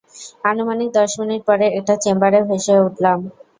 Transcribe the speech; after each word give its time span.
আনুমানিক 0.45 0.89
দশ 0.97 1.11
মিনিট 1.21 1.41
পরে, 1.49 1.65
একটা 1.79 1.95
চেম্বারে 2.03 2.39
ভেসে 2.49 2.75
উঠলাম। 2.85 3.19